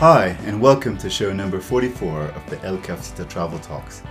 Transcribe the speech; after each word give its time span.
Hi, 0.00 0.28
and 0.46 0.58
welcome 0.58 0.96
to 0.96 1.10
show 1.10 1.30
number 1.30 1.60
44 1.60 2.22
of 2.22 2.48
the 2.48 2.58
El 2.62 2.78
Cafecito 2.78 3.28
Travel 3.28 3.58
Talks, 3.58 4.02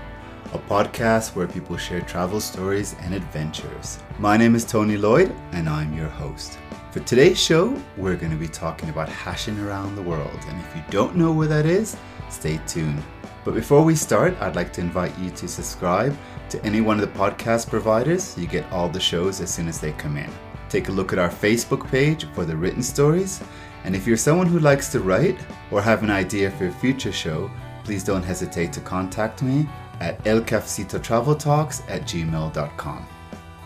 a 0.53 0.59
podcast 0.59 1.35
where 1.35 1.47
people 1.47 1.77
share 1.77 2.01
travel 2.01 2.39
stories 2.39 2.95
and 2.99 3.15
adventures. 3.15 3.97
My 4.19 4.37
name 4.37 4.53
is 4.53 4.63
Tony 4.63 4.97
Lloyd, 4.97 5.35
and 5.51 5.67
I'm 5.67 5.91
your 5.97 6.07
host. 6.07 6.59
For 6.91 6.99
today's 6.99 7.41
show, 7.41 7.75
we're 7.97 8.17
going 8.17 8.31
to 8.31 8.37
be 8.37 8.47
talking 8.47 8.89
about 8.89 9.09
hashing 9.09 9.59
around 9.59 9.95
the 9.95 10.03
world, 10.03 10.39
and 10.47 10.61
if 10.61 10.75
you 10.75 10.83
don't 10.91 11.15
know 11.15 11.31
where 11.31 11.47
that 11.47 11.65
is, 11.65 11.97
stay 12.29 12.61
tuned. 12.67 13.01
But 13.43 13.55
before 13.55 13.81
we 13.83 13.95
start, 13.95 14.39
I'd 14.39 14.55
like 14.55 14.71
to 14.73 14.81
invite 14.81 15.17
you 15.17 15.31
to 15.31 15.47
subscribe 15.47 16.15
to 16.49 16.63
any 16.63 16.81
one 16.81 16.99
of 16.99 17.11
the 17.11 17.19
podcast 17.19 17.67
providers 17.67 18.23
so 18.23 18.41
you 18.41 18.45
get 18.45 18.71
all 18.71 18.89
the 18.89 18.99
shows 18.99 19.41
as 19.41 19.51
soon 19.51 19.67
as 19.67 19.79
they 19.79 19.93
come 19.93 20.17
in. 20.17 20.29
Take 20.69 20.89
a 20.89 20.91
look 20.91 21.13
at 21.13 21.17
our 21.17 21.31
Facebook 21.31 21.89
page 21.89 22.25
for 22.35 22.45
the 22.45 22.55
written 22.55 22.83
stories 22.83 23.41
and 23.83 23.95
if 23.95 24.05
you're 24.05 24.17
someone 24.17 24.47
who 24.47 24.59
likes 24.59 24.91
to 24.91 24.99
write 24.99 25.39
or 25.71 25.81
have 25.81 26.03
an 26.03 26.09
idea 26.09 26.51
for 26.51 26.67
a 26.67 26.71
future 26.71 27.11
show, 27.11 27.49
please 27.83 28.03
don't 28.03 28.23
hesitate 28.23 28.73
to 28.73 28.81
contact 28.81 29.41
me 29.41 29.67
at 29.99 30.23
elcafecitotraveltalks 30.23 31.89
at 31.89 32.03
gmail.com. 32.03 33.07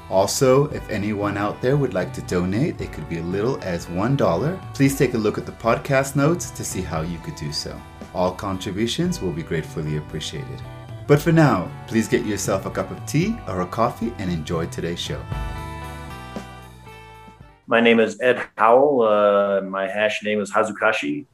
Also, 0.10 0.68
if 0.68 0.88
anyone 0.90 1.38
out 1.38 1.62
there 1.62 1.78
would 1.78 1.94
like 1.94 2.14
to 2.14 2.22
donate, 2.24 2.80
it 2.80 2.92
could 2.92 3.08
be 3.10 3.18
as 3.18 3.26
little 3.26 3.62
as 3.64 3.88
$1. 3.88 4.74
Please 4.74 4.98
take 4.98 5.14
a 5.14 5.18
look 5.18 5.38
at 5.38 5.46
the 5.46 5.52
podcast 5.52 6.16
notes 6.16 6.52
to 6.52 6.64
see 6.64 6.82
how 6.82 7.02
you 7.02 7.18
could 7.20 7.36
do 7.36 7.52
so. 7.52 7.80
All 8.14 8.32
contributions 8.32 9.22
will 9.22 9.32
be 9.32 9.42
gratefully 9.42 9.98
appreciated. 9.98 10.62
But 11.08 11.22
for 11.22 11.32
now, 11.32 11.70
please 11.88 12.08
get 12.08 12.26
yourself 12.26 12.66
a 12.66 12.70
cup 12.70 12.92
of 12.92 13.06
tea 13.06 13.36
or 13.48 13.62
a 13.62 13.68
coffee 13.68 14.14
and 14.20 14.32
enjoy 14.32 14.68
today's 14.68 15.00
show. 15.00 15.22
My 17.74 17.82
name 17.82 18.00
is 18.00 18.22
Ed 18.22 18.40
Howell. 18.56 19.02
Uh, 19.02 19.62
my 19.62 19.88
hash 19.88 20.22
name 20.22 20.40
is 20.40 20.52
Hazukashii, 20.52 21.26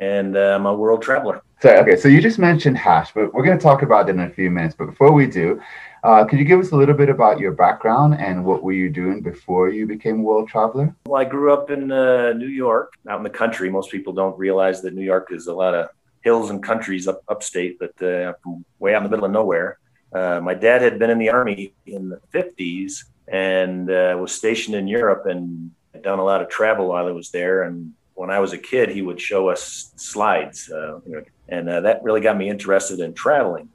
and 0.00 0.36
uh, 0.36 0.56
I'm 0.56 0.66
a 0.66 0.74
world 0.74 1.02
traveler. 1.02 1.40
So, 1.62 1.70
okay, 1.70 1.94
so 1.94 2.08
you 2.08 2.20
just 2.20 2.36
mentioned 2.36 2.76
hash, 2.76 3.12
but 3.14 3.32
we're 3.32 3.44
going 3.44 3.56
to 3.56 3.62
talk 3.62 3.82
about 3.82 4.08
it 4.08 4.16
in 4.16 4.20
a 4.22 4.28
few 4.28 4.50
minutes. 4.50 4.74
But 4.76 4.86
before 4.86 5.12
we 5.12 5.28
do, 5.28 5.62
uh, 6.02 6.24
could 6.24 6.40
you 6.40 6.44
give 6.44 6.58
us 6.58 6.72
a 6.72 6.76
little 6.76 6.96
bit 6.96 7.10
about 7.10 7.38
your 7.38 7.52
background 7.52 8.16
and 8.16 8.44
what 8.44 8.64
were 8.64 8.72
you 8.72 8.90
doing 8.90 9.22
before 9.22 9.68
you 9.68 9.86
became 9.86 10.18
a 10.18 10.22
world 10.24 10.48
traveler? 10.48 10.92
Well, 11.06 11.22
I 11.22 11.26
grew 11.26 11.52
up 11.52 11.70
in 11.70 11.92
uh, 11.92 12.32
New 12.32 12.48
York, 12.48 12.94
out 13.08 13.18
in 13.18 13.22
the 13.22 13.30
country. 13.30 13.70
Most 13.70 13.92
people 13.92 14.12
don't 14.12 14.36
realize 14.36 14.82
that 14.82 14.94
New 14.94 15.04
York 15.04 15.28
is 15.30 15.46
a 15.46 15.54
lot 15.54 15.76
of 15.76 15.90
hills 16.22 16.50
and 16.50 16.60
countries 16.60 17.06
up 17.06 17.22
upstate, 17.28 17.78
but 17.78 17.94
uh, 18.02 18.32
way 18.80 18.96
out 18.96 18.98
in 18.98 19.04
the 19.04 19.10
middle 19.10 19.26
of 19.26 19.30
nowhere. 19.30 19.78
Uh, 20.12 20.40
my 20.40 20.54
dad 20.54 20.82
had 20.82 20.98
been 20.98 21.10
in 21.10 21.20
the 21.20 21.30
army 21.30 21.72
in 21.86 22.08
the 22.08 22.20
50s 22.34 23.04
and 23.28 23.88
uh, 23.92 24.16
was 24.20 24.32
stationed 24.32 24.74
in 24.74 24.88
Europe 24.88 25.26
and 25.26 25.70
done 26.04 26.20
a 26.20 26.24
lot 26.24 26.42
of 26.42 26.48
travel 26.48 26.88
while 26.88 27.06
I 27.06 27.10
was 27.10 27.30
there. 27.30 27.64
And 27.64 27.92
when 28.14 28.30
I 28.30 28.38
was 28.38 28.52
a 28.52 28.58
kid, 28.58 28.90
he 28.90 29.02
would 29.02 29.20
show 29.20 29.48
us 29.48 29.92
slides, 29.96 30.70
uh, 30.70 31.00
and 31.48 31.68
uh, 31.68 31.80
that 31.80 32.02
really 32.04 32.20
got 32.20 32.36
me 32.36 32.48
interested 32.48 33.00
in 33.00 33.12
traveling. 33.12 33.68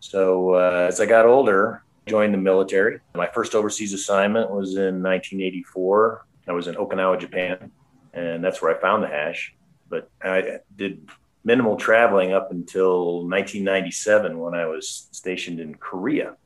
So 0.00 0.54
uh, 0.54 0.86
as 0.88 1.00
I 1.00 1.06
got 1.06 1.26
older, 1.26 1.82
joined 2.06 2.34
the 2.34 2.38
military. 2.38 3.00
My 3.14 3.28
first 3.28 3.54
overseas 3.54 3.92
assignment 3.92 4.50
was 4.50 4.76
in 4.76 5.02
1984. 5.02 6.26
I 6.48 6.52
was 6.52 6.66
in 6.66 6.74
Okinawa, 6.74 7.20
Japan, 7.20 7.70
and 8.12 8.44
that's 8.44 8.60
where 8.60 8.76
I 8.76 8.80
found 8.80 9.02
the 9.02 9.08
hash. 9.08 9.54
But 9.88 10.10
I 10.22 10.58
did 10.76 11.08
minimal 11.44 11.76
traveling 11.76 12.32
up 12.32 12.50
until 12.50 13.26
1997 13.28 14.38
when 14.38 14.54
I 14.54 14.66
was 14.66 15.08
stationed 15.12 15.60
in 15.60 15.74
Korea. 15.74 16.36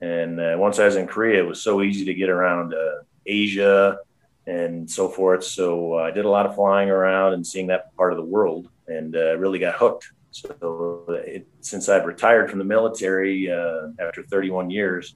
And 0.00 0.40
uh, 0.40 0.54
once 0.58 0.78
I 0.78 0.84
was 0.84 0.96
in 0.96 1.06
Korea, 1.06 1.42
it 1.42 1.46
was 1.46 1.62
so 1.62 1.82
easy 1.82 2.04
to 2.06 2.14
get 2.14 2.28
around 2.28 2.74
uh, 2.74 3.02
Asia, 3.26 3.98
and 4.46 4.90
so 4.90 5.08
forth. 5.08 5.44
So 5.44 5.94
uh, 5.98 6.02
I 6.02 6.10
did 6.10 6.24
a 6.24 6.28
lot 6.28 6.46
of 6.46 6.54
flying 6.54 6.90
around 6.90 7.34
and 7.34 7.46
seeing 7.46 7.68
that 7.68 7.94
part 7.96 8.12
of 8.12 8.16
the 8.16 8.24
world, 8.24 8.68
and 8.88 9.14
uh, 9.14 9.36
really 9.38 9.58
got 9.58 9.74
hooked. 9.74 10.10
So 10.30 11.04
it, 11.08 11.46
since 11.60 11.88
I've 11.88 12.06
retired 12.06 12.50
from 12.50 12.58
the 12.58 12.64
military 12.64 13.50
uh, 13.50 13.88
after 14.00 14.22
31 14.22 14.70
years, 14.70 15.14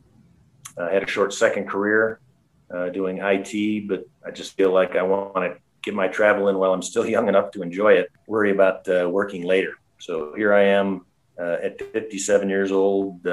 I 0.79 0.93
had 0.93 1.03
a 1.03 1.07
short 1.07 1.33
second 1.33 1.69
career 1.69 2.21
uh, 2.73 2.91
doing 2.91 3.19
IT, 3.23 3.89
but 3.89 4.07
I 4.25 4.31
just 4.31 4.57
feel 4.57 4.73
like 4.73 4.95
I 4.95 5.03
want 5.03 5.37
to 5.37 5.57
get 5.83 5.95
my 5.95 6.09
travel 6.09 6.49
in 6.49 6.59
while 6.59 6.73
I'm 6.73 6.83
still 6.83 7.07
young 7.15 7.29
enough 7.29 7.51
to 7.53 7.63
enjoy 7.63 7.95
it. 7.95 8.11
Worry 8.27 8.51
about 8.51 8.89
uh, 8.89 9.09
working 9.09 9.43
later. 9.43 9.79
So 9.99 10.35
here 10.37 10.53
I 10.53 10.65
am 10.65 11.07
uh, 11.41 11.57
at 11.63 11.81
57 11.81 12.49
years 12.49 12.71
old, 12.71 13.27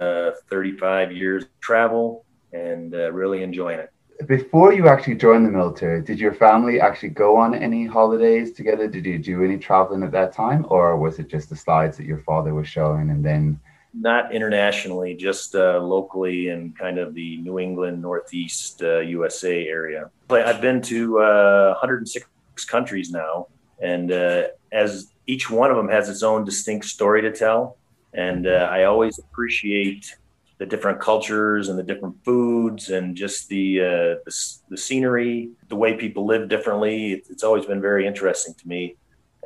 35 0.00 1.12
years 1.12 1.44
travel, 1.60 2.24
and 2.52 2.92
really 2.92 3.42
enjoying 3.42 3.78
it 3.78 3.92
before 4.26 4.72
you 4.72 4.88
actually 4.88 5.14
joined 5.14 5.46
the 5.46 5.50
military, 5.50 6.02
did 6.02 6.18
your 6.18 6.34
family 6.34 6.80
actually 6.80 7.10
go 7.10 7.36
on 7.36 7.54
any 7.54 7.86
holidays 7.86 8.52
together? 8.52 8.88
Did 8.88 9.06
you 9.06 9.18
do 9.18 9.44
any 9.44 9.58
traveling 9.58 10.02
at 10.02 10.10
that 10.12 10.32
time, 10.32 10.66
or 10.70 10.96
was 10.96 11.18
it 11.18 11.28
just 11.28 11.50
the 11.50 11.56
slides 11.56 11.96
that 11.98 12.06
your 12.06 12.18
father 12.18 12.52
was 12.52 12.68
showing 12.68 13.10
and 13.10 13.24
then? 13.24 13.60
Not 13.94 14.34
internationally, 14.34 15.14
just 15.14 15.54
uh, 15.54 15.78
locally 15.78 16.48
in 16.48 16.72
kind 16.72 16.98
of 16.98 17.14
the 17.14 17.38
New 17.38 17.58
England, 17.58 18.02
Northeast 18.02 18.82
uh, 18.82 18.98
USA 19.00 19.66
area. 19.66 20.10
I've 20.30 20.60
been 20.60 20.82
to 20.82 21.20
uh, 21.20 21.68
106 21.80 22.28
countries 22.66 23.10
now, 23.10 23.46
and 23.80 24.12
uh, 24.12 24.48
as 24.72 25.12
each 25.26 25.48
one 25.48 25.70
of 25.70 25.76
them 25.76 25.88
has 25.88 26.08
its 26.08 26.22
own 26.22 26.44
distinct 26.44 26.86
story 26.86 27.22
to 27.22 27.32
tell, 27.32 27.76
and 28.12 28.46
uh, 28.46 28.68
I 28.70 28.84
always 28.84 29.18
appreciate 29.18 30.16
the 30.58 30.66
different 30.66 31.00
cultures 31.00 31.68
and 31.68 31.78
the 31.78 31.82
different 31.82 32.16
foods 32.24 32.90
and 32.90 33.16
just 33.16 33.48
the, 33.48 33.80
uh, 33.80 34.14
the, 34.26 34.54
the 34.70 34.76
scenery, 34.76 35.50
the 35.68 35.76
way 35.76 35.94
people 35.94 36.26
live 36.26 36.48
differently. 36.48 37.12
It, 37.12 37.26
it's 37.30 37.44
always 37.44 37.64
been 37.64 37.80
very 37.80 38.06
interesting 38.06 38.54
to 38.54 38.68
me. 38.68 38.96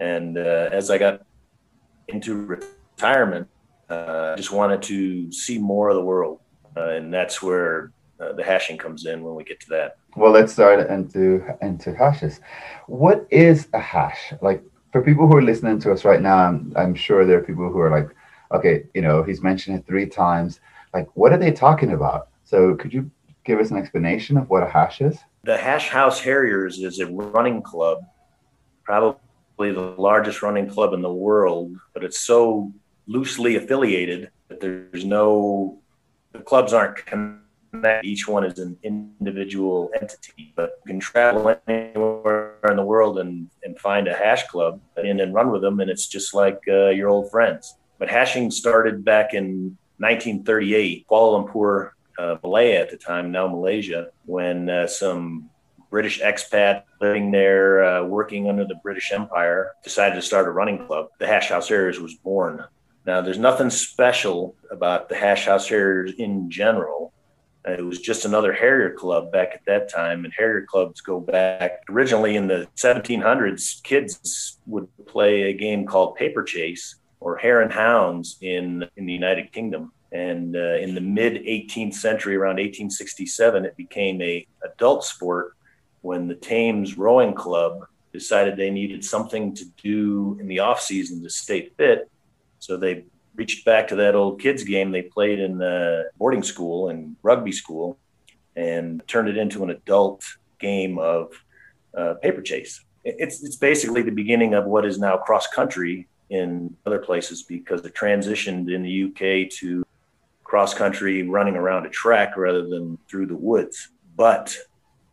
And 0.00 0.38
uh, 0.38 0.70
as 0.72 0.90
I 0.90 0.98
got 0.98 1.22
into 2.08 2.64
retirement, 2.96 3.46
uh, 3.90 4.32
I 4.32 4.36
just 4.36 4.52
wanted 4.52 4.82
to 4.82 5.30
see 5.30 5.58
more 5.58 5.90
of 5.90 5.96
the 5.96 6.04
world, 6.04 6.40
uh, 6.76 6.88
and 6.90 7.12
that's 7.12 7.42
where 7.42 7.92
uh, 8.18 8.32
the 8.32 8.42
hashing 8.42 8.78
comes 8.78 9.04
in 9.04 9.22
when 9.22 9.34
we 9.34 9.44
get 9.44 9.60
to 9.60 9.68
that. 9.70 9.96
Well, 10.16 10.32
let's 10.32 10.52
start 10.52 10.88
into 10.90 11.44
into 11.60 11.94
hashes. 11.94 12.40
What 12.86 13.26
is 13.30 13.68
a 13.74 13.78
hash? 13.78 14.32
Like 14.40 14.62
for 14.92 15.02
people 15.02 15.26
who 15.26 15.36
are 15.36 15.42
listening 15.42 15.78
to 15.80 15.92
us 15.92 16.04
right 16.04 16.22
now, 16.22 16.36
I'm, 16.36 16.72
I'm 16.76 16.94
sure 16.94 17.26
there 17.26 17.38
are 17.38 17.42
people 17.42 17.70
who 17.70 17.80
are 17.80 17.90
like, 17.90 18.08
okay, 18.52 18.84
you 18.94 19.02
know, 19.02 19.22
he's 19.22 19.42
mentioned 19.42 19.78
it 19.78 19.86
three 19.86 20.06
times 20.06 20.60
like 20.92 21.08
what 21.14 21.32
are 21.32 21.38
they 21.38 21.52
talking 21.52 21.92
about? 21.92 22.28
So 22.44 22.74
could 22.74 22.92
you 22.92 23.10
give 23.44 23.58
us 23.58 23.70
an 23.70 23.76
explanation 23.76 24.36
of 24.36 24.48
what 24.50 24.62
a 24.62 24.68
hash 24.68 25.00
is? 25.00 25.18
The 25.44 25.56
Hash 25.56 25.88
House 25.88 26.20
Harriers 26.20 26.78
is 26.78 27.00
a 27.00 27.06
running 27.06 27.62
club, 27.62 27.98
probably 28.84 29.18
the 29.58 29.94
largest 29.98 30.42
running 30.42 30.68
club 30.68 30.92
in 30.92 31.02
the 31.02 31.12
world, 31.12 31.74
but 31.94 32.04
it's 32.04 32.20
so 32.20 32.72
loosely 33.06 33.56
affiliated 33.56 34.30
that 34.48 34.60
there's 34.60 35.04
no 35.04 35.78
the 36.32 36.38
clubs 36.40 36.72
aren't 36.72 37.04
connected. 37.04 37.40
Each 38.04 38.28
one 38.28 38.44
is 38.44 38.58
an 38.58 38.76
individual 38.82 39.90
entity, 39.94 40.52
but 40.54 40.78
you 40.84 40.92
can 40.92 41.00
travel 41.00 41.56
anywhere 41.66 42.56
in 42.68 42.76
the 42.76 42.84
world 42.84 43.18
and, 43.18 43.48
and 43.64 43.78
find 43.78 44.08
a 44.08 44.14
hash 44.14 44.46
club 44.46 44.80
and 44.96 45.18
then 45.18 45.32
run 45.32 45.50
with 45.50 45.62
them, 45.62 45.80
and 45.80 45.90
it's 45.90 46.06
just 46.06 46.34
like 46.34 46.60
uh, 46.68 46.88
your 46.88 47.08
old 47.08 47.30
friends. 47.30 47.76
But 47.98 48.10
hashing 48.10 48.50
started 48.50 49.04
back 49.04 49.32
in 49.32 49.76
1938, 50.02 51.06
Kuala 51.08 51.46
Lumpur, 51.46 51.90
uh, 52.18 52.36
Malaya 52.42 52.80
at 52.80 52.90
the 52.90 52.96
time, 52.96 53.30
now 53.30 53.46
Malaysia, 53.46 54.08
when 54.26 54.68
uh, 54.68 54.86
some 54.86 55.48
British 55.90 56.20
expat 56.20 56.82
living 57.00 57.30
there, 57.30 57.84
uh, 57.84 58.02
working 58.02 58.48
under 58.48 58.64
the 58.64 58.74
British 58.82 59.12
Empire, 59.12 59.72
decided 59.84 60.16
to 60.16 60.22
start 60.22 60.48
a 60.48 60.50
running 60.50 60.86
club. 60.86 61.08
The 61.20 61.26
Hash 61.26 61.50
House 61.50 61.68
Harriers 61.68 62.00
was 62.00 62.14
born. 62.14 62.64
Now, 63.06 63.20
there's 63.20 63.38
nothing 63.38 63.70
special 63.70 64.56
about 64.72 65.08
the 65.08 65.16
Hash 65.16 65.46
House 65.46 65.68
Harriers 65.68 66.14
in 66.18 66.50
general. 66.50 67.12
Uh, 67.66 67.72
it 67.72 67.84
was 67.84 68.00
just 68.00 68.24
another 68.24 68.52
Harrier 68.52 68.90
club 68.94 69.30
back 69.30 69.52
at 69.54 69.64
that 69.66 69.88
time, 69.88 70.24
and 70.24 70.34
Harrier 70.36 70.66
clubs 70.68 71.00
go 71.00 71.20
back 71.20 71.82
originally 71.88 72.34
in 72.34 72.48
the 72.48 72.66
1700s. 72.76 73.82
Kids 73.84 74.58
would 74.66 74.88
play 75.06 75.42
a 75.42 75.52
game 75.52 75.86
called 75.86 76.16
paper 76.16 76.42
chase, 76.42 76.96
or 77.22 77.36
hare 77.36 77.60
and 77.60 77.72
hounds 77.72 78.36
in, 78.40 78.88
in 78.96 79.06
the 79.06 79.12
United 79.12 79.52
Kingdom. 79.52 79.92
And 80.10 80.54
uh, 80.56 80.76
in 80.76 80.94
the 80.94 81.00
mid 81.00 81.42
18th 81.44 81.94
century, 81.94 82.36
around 82.36 82.56
1867, 82.56 83.64
it 83.64 83.76
became 83.76 84.20
a 84.20 84.46
adult 84.64 85.04
sport 85.04 85.56
when 86.02 86.28
the 86.28 86.34
Thames 86.34 86.98
Rowing 86.98 87.32
Club 87.32 87.86
decided 88.12 88.56
they 88.56 88.70
needed 88.70 89.04
something 89.04 89.54
to 89.54 89.64
do 89.82 90.36
in 90.38 90.46
the 90.48 90.58
off 90.58 90.80
season 90.80 91.22
to 91.22 91.30
stay 91.30 91.70
fit. 91.78 92.10
So 92.58 92.76
they 92.76 93.04
reached 93.34 93.64
back 93.64 93.88
to 93.88 93.96
that 93.96 94.14
old 94.14 94.40
kids 94.40 94.64
game 94.64 94.90
they 94.90 95.02
played 95.02 95.38
in 95.38 95.56
the 95.56 96.10
boarding 96.18 96.42
school 96.42 96.90
and 96.90 97.16
rugby 97.22 97.52
school 97.52 97.98
and 98.54 99.02
turned 99.06 99.28
it 99.28 99.38
into 99.38 99.64
an 99.64 99.70
adult 99.70 100.22
game 100.58 100.98
of 100.98 101.32
uh, 101.96 102.14
paper 102.22 102.42
chase. 102.42 102.84
It's, 103.04 103.42
it's 103.42 103.56
basically 103.56 104.02
the 104.02 104.10
beginning 104.12 104.52
of 104.54 104.66
what 104.66 104.84
is 104.84 104.98
now 104.98 105.16
cross 105.16 105.46
country 105.46 106.06
in 106.32 106.74
other 106.86 106.98
places 106.98 107.42
because 107.42 107.84
it 107.84 107.94
transitioned 107.94 108.72
in 108.74 108.82
the 108.82 109.04
UK 109.04 109.50
to 109.50 109.84
cross 110.42 110.72
country 110.72 111.22
running 111.28 111.56
around 111.56 111.84
a 111.84 111.90
track 111.90 112.38
rather 112.38 112.66
than 112.66 112.98
through 113.06 113.26
the 113.26 113.36
woods. 113.36 113.90
But 114.16 114.56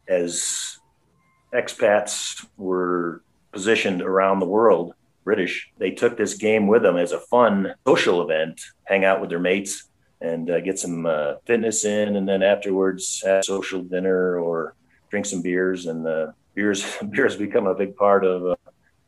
as 0.08 0.80
expats 1.54 2.46
were 2.56 3.22
positioned 3.52 4.02
around 4.02 4.40
the 4.40 4.46
world, 4.46 4.94
British. 5.26 5.70
They 5.78 5.92
took 5.92 6.18
this 6.18 6.36
game 6.36 6.68
with 6.68 6.84
them 6.84 6.96
as 6.96 7.12
a 7.12 7.20
fun 7.20 7.74
social 7.86 8.22
event, 8.22 8.62
hang 8.86 9.04
out 9.04 9.20
with 9.20 9.30
their 9.30 9.40
mates 9.40 9.90
and 10.22 10.50
uh, 10.50 10.62
get 10.62 10.80
some 10.80 11.06
uh, 11.06 11.34
fitness 11.46 11.84
in, 11.84 12.16
and 12.16 12.28
then 12.28 12.42
afterwards 12.42 13.22
have 13.26 13.44
social 13.44 13.84
dinner 13.84 14.40
or 14.40 14.74
drink 15.10 15.26
some 15.26 15.42
beers. 15.42 15.86
And 15.86 16.06
the 16.06 16.34
beers 16.56 16.84
beers 17.12 17.36
become 17.36 17.68
a 17.68 17.76
big 17.76 17.96
part 17.98 18.24
of 18.26 18.46
uh, 18.46 18.56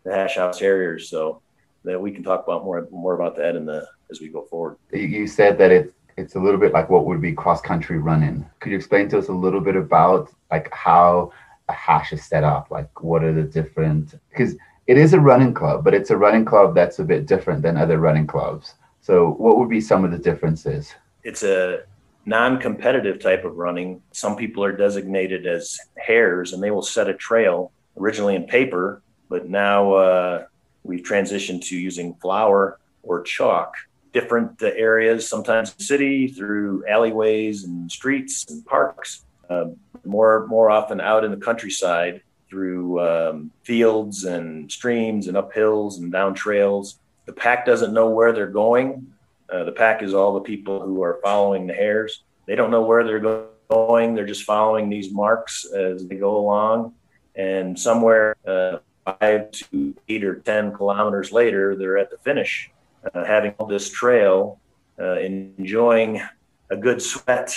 the 0.04 0.14
Hash 0.14 0.36
House 0.36 0.60
Harriers. 0.60 1.10
So 1.10 1.42
that 1.84 2.00
we 2.00 2.12
can 2.12 2.24
talk 2.24 2.44
about 2.44 2.64
more 2.64 2.88
more 2.92 3.16
about 3.16 3.36
that 3.38 3.56
in 3.56 3.66
the 3.66 3.88
as 4.10 4.20
we 4.22 4.28
go 4.30 4.44
forward. 4.44 4.78
You 4.92 5.28
said 5.28 5.58
that 5.58 5.72
it's 5.72 5.94
it's 6.18 6.36
a 6.36 6.40
little 6.40 6.60
bit 6.60 6.74
like 6.74 6.90
what 6.90 7.06
would 7.06 7.22
be 7.22 7.34
cross 7.34 7.62
country 7.62 7.98
running. 7.98 8.46
Could 8.60 8.72
you 8.72 8.78
explain 8.78 9.10
to 9.10 9.18
us 9.18 9.30
a 9.30 9.34
little 9.34 9.62
bit 9.62 9.76
about 9.76 10.32
like 10.50 10.72
how 10.74 11.32
a 11.70 11.74
hash 11.74 12.14
is 12.14 12.24
set 12.24 12.44
up? 12.44 12.70
Like 12.70 13.02
what 13.02 13.24
are 13.24 13.34
the 13.34 13.44
different 13.44 14.16
because 14.30 14.56
it 14.88 14.98
is 14.98 15.14
a 15.14 15.20
running 15.20 15.54
club, 15.54 15.84
but 15.84 15.94
it's 15.94 16.10
a 16.10 16.18
running 16.18 16.46
club 16.46 16.76
that's 16.76 17.00
a 17.00 17.04
bit 17.04 17.26
different 17.26 17.62
than 17.62 17.78
other 17.78 18.00
running 18.00 18.28
clubs. 18.28 18.76
So 19.02 19.32
what 19.32 19.58
would 19.58 19.70
be 19.70 19.82
some 19.82 20.04
of 20.04 20.12
the 20.12 20.18
differences? 20.18 20.94
It's 21.24 21.44
a 21.44 21.84
non-competitive 22.26 23.20
type 23.20 23.46
of 23.46 23.56
running. 23.56 24.02
Some 24.12 24.36
people 24.36 24.64
are 24.64 24.76
designated 24.76 25.48
as 25.48 25.78
hares, 25.98 26.54
and 26.54 26.62
they 26.62 26.72
will 26.72 26.82
set 26.84 27.10
a 27.10 27.14
trail 27.14 27.72
originally 27.98 28.36
in 28.36 28.46
paper, 28.46 29.02
but 29.30 29.50
now 29.50 29.94
uh, 29.94 30.46
we've 30.84 31.04
transitioned 31.04 31.64
to 31.66 31.78
using 31.78 32.16
flour 32.16 32.80
or 33.04 33.22
chalk. 33.22 33.74
Different 34.14 34.62
uh, 34.62 34.68
areas, 34.76 35.28
sometimes 35.28 35.76
city, 35.78 36.28
through 36.28 36.86
alleyways 36.88 37.64
and 37.64 37.92
streets 37.92 38.46
and 38.50 38.66
parks. 38.66 39.26
Uh, 39.50 39.66
more 40.06 40.48
more 40.48 40.70
often 40.70 41.00
out 41.00 41.24
in 41.24 41.32
the 41.32 41.38
countryside 41.38 42.22
through 42.50 43.00
um, 43.00 43.52
fields 43.64 44.26
and 44.26 44.70
streams 44.72 45.28
and 45.28 45.38
up 45.38 45.54
hills 45.54 46.00
and 46.00 46.12
down 46.12 46.34
trails. 46.34 47.00
The 47.26 47.34
pack 47.34 47.66
doesn't 47.66 47.94
know 47.94 48.10
where 48.10 48.34
they're 48.34 48.48
going. 48.48 49.14
Uh, 49.52 49.64
the 49.64 49.72
pack 49.72 50.04
is 50.04 50.14
all 50.14 50.34
the 50.34 50.42
people 50.42 50.82
who 50.82 51.02
are 51.02 51.20
following 51.24 51.68
the 51.68 51.74
hares. 51.74 52.24
They 52.46 52.56
don't 52.56 52.72
know 52.72 52.82
where 52.82 53.04
they're 53.06 53.48
going. 53.70 54.16
They're 54.16 54.26
just 54.26 54.44
following 54.44 54.90
these 54.90 55.14
marks 55.14 55.66
as 55.66 56.06
they 56.08 56.16
go 56.16 56.38
along. 56.38 56.94
And 57.36 57.80
somewhere 57.80 58.36
uh, 58.46 58.80
five 59.06 59.52
to 59.52 59.96
eight 60.08 60.24
or 60.24 60.36
10 60.36 60.74
kilometers 60.74 61.32
later, 61.32 61.76
they're 61.76 61.98
at 61.98 62.10
the 62.10 62.18
finish, 62.18 62.72
uh, 63.14 63.26
having 63.26 63.54
this 63.70 63.90
trail, 63.90 64.60
uh, 65.00 65.20
enjoying 65.20 66.22
a 66.70 66.78
good 66.78 67.02
sweat, 67.02 67.54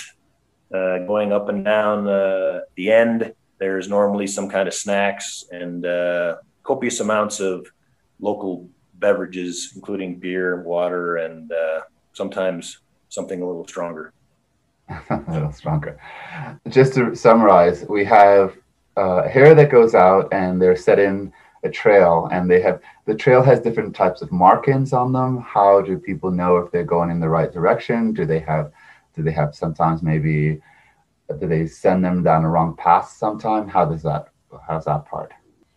uh, 0.75 0.99
going 1.07 1.33
up 1.33 1.49
and 1.49 1.65
down 1.65 2.09
uh, 2.09 2.61
the 2.77 2.91
end. 2.91 3.35
There's 3.59 3.89
normally 3.89 4.27
some 4.27 4.49
kind 4.49 4.67
of 4.67 4.75
snacks 4.75 5.45
and 5.51 5.85
copious 6.65 7.01
amounts 7.01 7.41
of 7.41 7.67
local 8.19 8.69
beverages, 8.95 9.73
including 9.77 10.19
beer, 10.19 10.63
water, 10.63 11.17
and 11.19 11.53
uh, 11.53 11.81
sometimes 12.13 12.79
something 13.09 13.43
a 13.43 13.47
little 13.47 13.67
stronger. 13.67 14.13
a 14.89 15.23
little 15.29 15.53
stronger. 15.53 15.99
Just 16.69 16.95
to 16.95 17.15
summarize, 17.15 17.85
we 17.89 18.05
have 18.05 18.57
uh, 18.97 19.29
hare 19.29 19.55
that 19.55 19.71
goes 19.71 19.95
out 19.95 20.33
and 20.33 20.61
they're 20.61 20.77
set 20.77 20.99
in 20.99 21.33
a 21.65 21.71
trail, 21.71 22.29
and 22.31 22.51
they 22.51 22.61
have 22.61 22.81
the 23.07 23.15
trail 23.15 23.43
has 23.43 23.61
different 23.61 23.97
types 23.97 24.23
of 24.23 24.31
markings 24.31 24.93
on 24.93 25.13
them. 25.13 25.39
How 25.41 25.81
do 25.81 25.99
people 25.99 26.31
know 26.31 26.59
if 26.59 26.71
they're 26.71 26.85
going 26.85 27.11
in 27.11 27.21
the 27.21 27.29
right 27.29 27.51
direction? 27.51 28.13
Do 28.13 28.27
they 28.27 28.41
have 28.41 28.71
do 29.17 29.23
they 29.23 29.33
have 29.33 29.55
sometimes 29.55 30.03
maybe 30.03 30.61
do 31.41 31.47
they 31.47 31.67
send 31.67 32.05
them 32.05 32.23
down 32.23 32.43
the 32.43 32.49
wrong 32.49 32.77
path 32.77 33.09
sometime? 33.11 33.67
How 33.67 33.85
does 33.87 34.03
that 34.03 34.29
how's 34.69 34.85
that 34.85 35.07
part? 35.07 35.33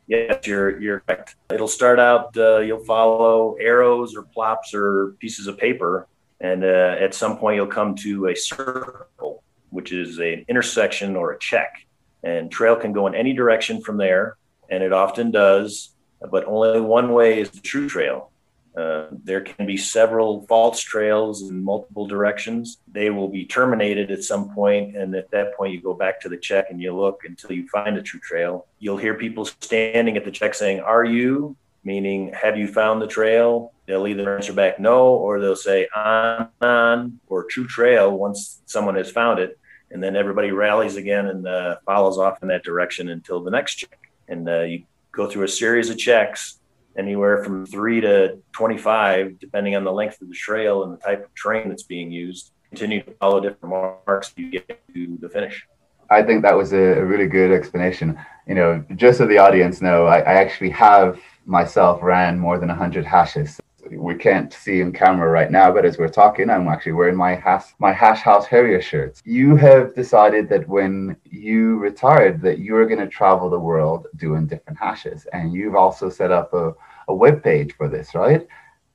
Yes, 0.07 0.45
you're 0.45 0.79
you're 0.79 0.99
correct. 1.01 1.35
It'll 1.51 1.67
start 1.67 1.99
out. 1.99 2.35
Uh, 2.37 2.59
you'll 2.59 2.83
follow 2.83 3.55
arrows 3.55 4.15
or 4.15 4.23
plops 4.23 4.73
or 4.73 5.15
pieces 5.19 5.47
of 5.47 5.57
paper, 5.57 6.07
and 6.41 6.63
uh, 6.63 6.95
at 6.99 7.13
some 7.13 7.37
point 7.37 7.55
you'll 7.55 7.67
come 7.67 7.95
to 7.95 8.27
a 8.27 8.35
circle, 8.35 9.43
which 9.69 9.91
is 9.91 10.19
an 10.19 10.45
intersection 10.47 11.15
or 11.15 11.31
a 11.31 11.39
check. 11.39 11.86
And 12.23 12.51
trail 12.51 12.75
can 12.75 12.93
go 12.93 13.07
in 13.07 13.15
any 13.15 13.33
direction 13.33 13.81
from 13.81 13.97
there, 13.97 14.37
and 14.69 14.83
it 14.83 14.91
often 14.91 15.31
does. 15.31 15.91
But 16.31 16.45
only 16.45 16.81
one 16.81 17.13
way 17.13 17.39
is 17.39 17.51
the 17.51 17.61
true 17.61 17.87
trail. 17.87 18.31
Uh, 18.75 19.07
there 19.23 19.41
can 19.41 19.65
be 19.65 19.75
several 19.75 20.45
false 20.45 20.79
trails 20.81 21.49
in 21.49 21.63
multiple 21.63 22.05
directions. 22.05 22.77
They 22.91 23.09
will 23.09 23.27
be 23.27 23.45
terminated 23.45 24.11
at 24.11 24.23
some 24.23 24.49
point, 24.53 24.95
and 24.95 25.15
at 25.15 25.31
that 25.31 25.55
point, 25.57 25.73
you 25.73 25.81
go 25.81 25.95
back 25.95 26.21
to 26.21 26.29
the 26.29 26.37
check 26.37 26.67
and 26.69 26.79
you 26.79 26.95
look 26.95 27.21
until 27.25 27.53
you 27.53 27.67
find 27.69 27.97
a 27.97 28.03
true 28.03 28.19
trail. 28.19 28.67
You'll 28.77 28.97
hear 28.97 29.15
people 29.15 29.45
standing 29.45 30.15
at 30.15 30.25
the 30.25 30.31
check 30.31 30.53
saying, 30.53 30.81
"Are 30.81 31.03
you?" 31.03 31.55
Meaning, 31.83 32.33
have 32.33 32.57
you 32.57 32.67
found 32.67 33.01
the 33.01 33.07
trail? 33.07 33.71
They'll 33.85 34.07
either 34.07 34.35
answer 34.35 34.53
back 34.53 34.77
no, 34.79 35.07
or 35.07 35.39
they'll 35.39 35.55
say 35.55 35.87
on, 35.95 36.49
on, 36.61 37.19
or 37.27 37.45
true 37.45 37.65
trail 37.65 38.11
once 38.11 38.61
someone 38.65 38.95
has 38.95 39.09
found 39.09 39.39
it, 39.39 39.57
and 39.91 40.03
then 40.03 40.15
everybody 40.15 40.51
rallies 40.51 40.95
again 40.95 41.27
and 41.27 41.47
uh, 41.47 41.77
follows 41.85 42.17
off 42.17 42.41
in 42.41 42.47
that 42.49 42.63
direction 42.63 43.09
until 43.09 43.41
the 43.43 43.51
next 43.51 43.75
check. 43.75 44.11
And 44.27 44.47
uh, 44.47 44.61
you 44.61 44.83
go 45.11 45.29
through 45.29 45.43
a 45.43 45.49
series 45.49 45.89
of 45.89 45.97
checks 45.97 46.59
anywhere 46.97 47.43
from 47.43 47.65
three 47.65 48.01
to 48.01 48.37
25, 48.53 49.39
depending 49.39 49.75
on 49.75 49.83
the 49.83 49.91
length 49.91 50.21
of 50.21 50.29
the 50.29 50.35
trail 50.35 50.83
and 50.83 50.93
the 50.93 50.97
type 50.97 51.23
of 51.23 51.33
train 51.35 51.69
that's 51.69 51.83
being 51.83 52.11
used. 52.11 52.51
Continue 52.69 53.01
to 53.03 53.11
follow 53.13 53.39
different 53.39 53.69
marks 53.69 54.33
you 54.35 54.51
get 54.51 54.81
to 54.93 55.17
the 55.21 55.29
finish. 55.29 55.65
I 56.09 56.23
think 56.23 56.41
that 56.41 56.55
was 56.55 56.73
a, 56.73 57.03
really 57.03 57.27
good 57.27 57.51
explanation. 57.51 58.19
You 58.47 58.55
know, 58.55 58.85
just 58.95 59.17
so 59.17 59.25
the 59.25 59.37
audience 59.37 59.81
know, 59.81 60.05
I, 60.05 60.19
I 60.19 60.33
actually 60.33 60.69
have 60.71 61.19
myself 61.45 62.01
ran 62.01 62.37
more 62.39 62.57
than 62.57 62.69
100 62.69 63.05
hashes. 63.05 63.59
We 63.91 64.15
can't 64.15 64.51
see 64.51 64.81
in 64.81 64.91
camera 64.91 65.29
right 65.29 65.51
now, 65.51 65.71
but 65.71 65.85
as 65.85 65.97
we're 65.97 66.09
talking, 66.09 66.49
I'm 66.49 66.67
actually 66.67 66.93
wearing 66.93 67.15
my 67.15 67.35
hash, 67.35 67.73
my 67.79 67.93
Hash 67.93 68.21
House 68.21 68.45
Harrier 68.45 68.81
shirts. 68.81 69.21
You 69.25 69.55
have 69.55 69.95
decided 69.95 70.49
that 70.49 70.67
when 70.67 71.17
you 71.23 71.77
retired, 71.77 72.41
that 72.41 72.59
you 72.59 72.75
are 72.75 72.85
going 72.85 72.99
to 72.99 73.07
travel 73.07 73.49
the 73.49 73.59
world 73.59 74.07
doing 74.15 74.47
different 74.47 74.79
hashes, 74.79 75.25
and 75.33 75.53
you've 75.53 75.75
also 75.75 76.09
set 76.09 76.31
up 76.31 76.53
a, 76.53 76.73
a 77.07 77.13
web 77.13 77.43
page 77.43 77.73
for 77.75 77.87
this, 77.87 78.13
right? 78.15 78.47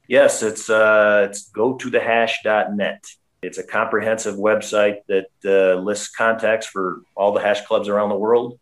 Yes, 0.08 0.42
it's 0.42 0.68
uh, 0.68 1.26
it's 1.28 1.50
gotothehash.net. 1.50 3.04
It's 3.42 3.58
a 3.58 3.64
comprehensive 3.64 4.36
website 4.36 4.98
that 5.08 5.26
uh, 5.44 5.80
lists 5.80 6.08
contacts 6.14 6.66
for 6.66 7.02
all 7.16 7.32
the 7.32 7.40
hash 7.40 7.64
clubs 7.66 7.88
around 7.88 8.10
the 8.10 8.16
world. 8.16 8.58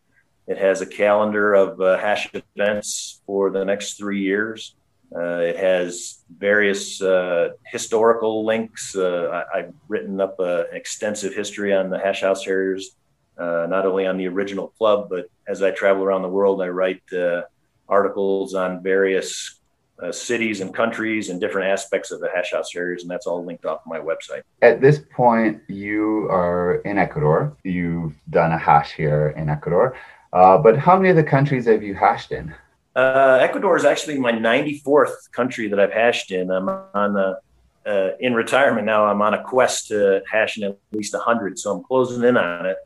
It 0.47 0.59
has 0.59 0.81
a 0.81 0.87
calendar 0.87 1.55
of 1.55 1.81
uh, 1.81 1.99
hash 1.99 2.29
events 2.33 3.21
for 3.26 3.50
the 3.50 3.65
next 3.65 3.99
three 3.99 4.21
years. 4.21 4.75
Uh, 5.14 5.40
it 5.40 5.57
has 5.57 6.21
various 6.38 7.02
uh, 7.02 7.50
historical 7.67 8.45
links. 8.45 8.95
Uh, 8.95 9.45
I, 9.52 9.62
have 9.62 9.75
written 9.88 10.21
up 10.21 10.38
an 10.38 10.67
extensive 10.73 11.35
history 11.35 11.75
on 11.75 11.90
the 11.90 11.99
Hash 11.99 12.21
House 12.21 12.45
Harriers, 12.45 12.97
uh, 13.37 13.67
not 13.69 13.87
only 13.87 14.07
on 14.07 14.17
the 14.19 14.29
original 14.29 14.69
club, 14.69 15.09
but 15.11 15.26
as 15.49 15.62
I 15.62 15.73
travel 15.73 16.05
around 16.05 16.23
the 16.23 16.29
world, 16.29 16.62
I 16.62 16.69
write 16.69 17.02
uh, 17.12 17.43
articles 17.88 18.55
on 18.55 18.83
various 18.83 19.61
uh, 20.00 20.12
cities 20.12 20.61
and 20.61 20.73
countries 20.73 21.29
and 21.29 21.40
different 21.40 21.69
aspects 21.69 22.11
of 22.11 22.21
the 22.21 22.29
hash 22.35 22.52
house 22.52 22.73
Harriers, 22.73 23.02
and 23.02 23.11
that's 23.11 23.26
all 23.26 23.45
linked 23.45 23.67
off 23.67 23.81
my 23.87 23.99
website. 23.99 24.43
At 24.62 24.81
this 24.81 25.00
point, 25.11 25.61
you 25.69 26.29
are 26.31 26.76
in 26.85 26.99
Ecuador. 26.99 27.57
You've 27.64 28.14
done 28.31 28.52
a 28.52 28.59
hash 28.59 28.93
here 28.93 29.35
in 29.37 29.49
Ecuador, 29.49 29.97
uh, 30.33 30.57
but 30.59 30.79
how 30.79 30.97
many 30.97 31.11
of 31.11 31.17
the 31.17 31.25
countries 31.25 31.67
have 31.67 31.83
you 31.83 31.95
hashed 31.95 32.33
in? 32.33 32.55
Uh, 32.94 33.38
Ecuador 33.40 33.76
is 33.76 33.85
actually 33.85 34.18
my 34.18 34.32
94th 34.32 35.30
country 35.32 35.68
that 35.68 35.78
I've 35.78 35.92
hashed 35.92 36.32
in. 36.32 36.50
I'm 36.50 36.68
on 36.68 37.16
a, 37.16 37.38
uh, 37.87 38.11
in 38.18 38.35
retirement 38.35 38.85
now. 38.85 39.06
I'm 39.06 39.23
on 39.23 39.35
a 39.35 39.42
quest 39.42 39.88
to 39.88 40.23
hash 40.30 40.59
in 40.59 40.64
at 40.64 40.76
least 40.92 41.14
100, 41.14 41.59
so 41.59 41.76
I'm 41.76 41.85
closing 41.85 42.25
in 42.25 42.37
on 42.37 42.66
it. 42.66 42.76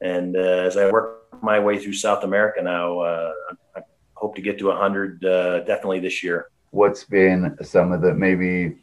And 0.00 0.36
uh, 0.36 0.40
as 0.40 0.76
I 0.76 0.90
work 0.90 1.42
my 1.42 1.58
way 1.58 1.78
through 1.78 1.94
South 1.94 2.22
America 2.24 2.62
now, 2.62 3.00
uh, 3.00 3.32
I 3.76 3.80
hope 4.14 4.36
to 4.36 4.42
get 4.42 4.58
to 4.60 4.66
100 4.66 5.24
uh, 5.24 5.60
definitely 5.60 6.00
this 6.00 6.22
year. 6.22 6.48
What's 6.70 7.04
been 7.04 7.56
some 7.62 7.92
of 7.92 8.00
the 8.00 8.14
maybe 8.14 8.76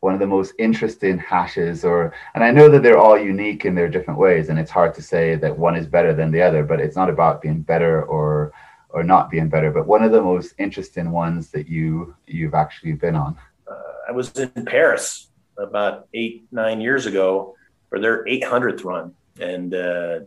one 0.00 0.14
of 0.14 0.20
the 0.20 0.26
most 0.26 0.54
interesting 0.58 1.18
hashes 1.18 1.84
or 1.84 2.14
and 2.34 2.42
i 2.42 2.50
know 2.50 2.70
that 2.70 2.82
they're 2.82 2.98
all 2.98 3.18
unique 3.18 3.66
in 3.66 3.74
their 3.74 3.88
different 3.88 4.18
ways 4.18 4.48
and 4.48 4.58
it's 4.58 4.70
hard 4.70 4.94
to 4.94 5.02
say 5.02 5.34
that 5.34 5.58
one 5.58 5.76
is 5.76 5.86
better 5.86 6.14
than 6.14 6.30
the 6.30 6.40
other 6.40 6.64
but 6.64 6.80
it's 6.80 6.96
not 6.96 7.10
about 7.10 7.42
being 7.42 7.60
better 7.60 8.02
or 8.04 8.50
or 8.92 9.02
not 9.02 9.30
being 9.30 9.48
better 9.48 9.70
but 9.70 9.86
one 9.86 10.02
of 10.02 10.12
the 10.12 10.22
most 10.22 10.54
interesting 10.58 11.10
ones 11.10 11.50
that 11.50 11.68
you 11.68 12.14
you've 12.26 12.54
actually 12.54 12.92
been 12.92 13.14
on 13.14 13.36
uh, 13.70 13.92
i 14.08 14.12
was 14.12 14.30
in 14.32 14.64
paris 14.64 15.28
about 15.58 16.08
eight 16.14 16.44
nine 16.50 16.80
years 16.80 17.06
ago 17.06 17.54
for 17.88 17.98
their 17.98 18.24
800th 18.24 18.84
run 18.84 19.14
and 19.40 19.74
uh, 19.74 20.20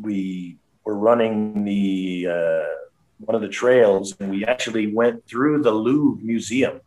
we 0.00 0.58
were 0.84 0.96
running 0.96 1.64
the 1.64 2.28
uh, 2.30 2.74
one 3.18 3.34
of 3.34 3.40
the 3.40 3.48
trails, 3.48 4.14
and 4.20 4.30
we 4.30 4.44
actually 4.44 4.92
went 4.92 5.26
through 5.26 5.62
the 5.62 5.70
Louvre 5.70 6.22
Museum. 6.22 6.80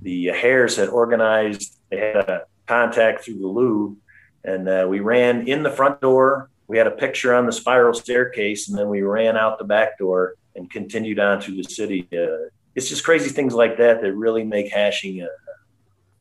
The 0.00 0.26
Hares 0.26 0.76
had 0.76 0.88
organized; 0.88 1.78
they 1.90 1.98
had 1.98 2.28
a 2.28 2.42
contact 2.66 3.24
through 3.24 3.38
the 3.38 3.46
Louvre, 3.46 3.96
and 4.44 4.68
uh, 4.68 4.86
we 4.88 5.00
ran 5.00 5.48
in 5.48 5.62
the 5.62 5.70
front 5.70 6.00
door. 6.00 6.50
We 6.72 6.78
had 6.78 6.86
a 6.86 6.92
picture 6.92 7.34
on 7.34 7.44
the 7.44 7.52
spiral 7.52 7.92
staircase, 7.92 8.70
and 8.70 8.78
then 8.78 8.88
we 8.88 9.02
ran 9.02 9.36
out 9.36 9.58
the 9.58 9.64
back 9.64 9.98
door 9.98 10.36
and 10.56 10.70
continued 10.70 11.18
on 11.18 11.38
through 11.38 11.56
the 11.56 11.64
city. 11.64 12.08
Uh, 12.10 12.48
it's 12.74 12.88
just 12.88 13.04
crazy 13.04 13.28
things 13.28 13.52
like 13.52 13.76
that 13.76 14.00
that 14.00 14.14
really 14.14 14.42
make 14.42 14.72
hashing 14.72 15.20
a 15.20 15.28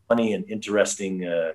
funny 0.10 0.34
and 0.34 0.44
interesting 0.50 1.24
uh, 1.24 1.54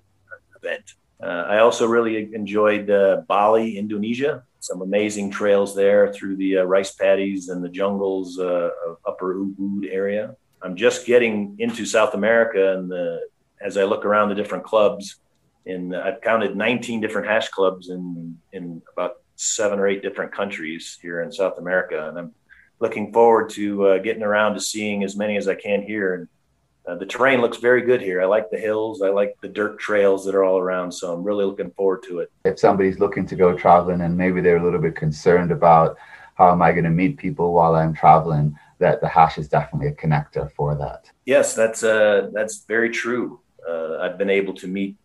event. 0.56 0.94
Uh, 1.22 1.26
I 1.26 1.58
also 1.58 1.86
really 1.86 2.34
enjoyed 2.34 2.88
uh, 2.88 3.20
Bali, 3.28 3.76
Indonesia. 3.76 4.44
Some 4.60 4.80
amazing 4.80 5.30
trails 5.30 5.76
there 5.76 6.10
through 6.10 6.36
the 6.36 6.60
uh, 6.60 6.62
rice 6.62 6.92
paddies 6.92 7.50
and 7.50 7.62
the 7.62 7.68
jungles 7.68 8.38
uh, 8.38 8.70
of 8.86 8.96
Upper 9.06 9.34
Ubud 9.34 9.92
area. 9.92 10.34
I'm 10.62 10.74
just 10.74 11.04
getting 11.04 11.54
into 11.58 11.84
South 11.84 12.14
America, 12.14 12.78
and 12.78 12.90
the, 12.90 13.28
as 13.60 13.76
I 13.76 13.84
look 13.84 14.06
around 14.06 14.30
the 14.30 14.34
different 14.34 14.64
clubs, 14.64 15.16
in 15.66 15.94
I've 15.94 16.20
counted 16.20 16.56
19 16.56 17.00
different 17.00 17.26
hash 17.28 17.48
clubs 17.48 17.90
in 17.90 18.38
in 18.52 18.82
about 18.92 19.16
seven 19.34 19.78
or 19.78 19.86
eight 19.86 20.02
different 20.02 20.32
countries 20.32 20.98
here 21.02 21.22
in 21.22 21.30
South 21.30 21.58
America, 21.58 22.08
and 22.08 22.18
I'm 22.18 22.34
looking 22.80 23.12
forward 23.12 23.50
to 23.50 23.86
uh, 23.86 23.98
getting 23.98 24.22
around 24.22 24.54
to 24.54 24.60
seeing 24.60 25.02
as 25.02 25.16
many 25.16 25.36
as 25.36 25.48
I 25.48 25.54
can 25.54 25.82
here. 25.82 26.14
And 26.14 26.28
uh, 26.86 26.96
the 26.96 27.06
terrain 27.06 27.40
looks 27.40 27.56
very 27.56 27.82
good 27.82 28.00
here. 28.00 28.22
I 28.22 28.26
like 28.26 28.50
the 28.50 28.58
hills. 28.58 29.02
I 29.02 29.08
like 29.08 29.36
the 29.40 29.48
dirt 29.48 29.78
trails 29.78 30.24
that 30.24 30.34
are 30.34 30.44
all 30.44 30.58
around. 30.58 30.92
So 30.92 31.12
I'm 31.12 31.24
really 31.24 31.44
looking 31.44 31.70
forward 31.72 32.02
to 32.04 32.20
it. 32.20 32.30
If 32.44 32.58
somebody's 32.58 33.00
looking 33.00 33.26
to 33.26 33.36
go 33.36 33.56
traveling 33.56 34.02
and 34.02 34.16
maybe 34.16 34.40
they're 34.40 34.58
a 34.58 34.62
little 34.62 34.80
bit 34.80 34.94
concerned 34.94 35.50
about 35.50 35.96
how 36.34 36.52
am 36.52 36.62
I 36.62 36.72
going 36.72 36.84
to 36.84 36.90
meet 36.90 37.16
people 37.16 37.54
while 37.54 37.74
I'm 37.74 37.94
traveling, 37.94 38.56
that 38.78 39.00
the 39.00 39.08
hash 39.08 39.38
is 39.38 39.48
definitely 39.48 39.88
a 39.88 39.94
connector 39.94 40.52
for 40.52 40.74
that. 40.76 41.10
Yes, 41.24 41.54
that's 41.54 41.82
uh, 41.82 42.28
that's 42.32 42.64
very 42.66 42.90
true. 42.90 43.40
Uh, 43.66 43.98
I've 43.98 44.18
been 44.18 44.30
able 44.30 44.52
to 44.54 44.68
meet 44.68 44.96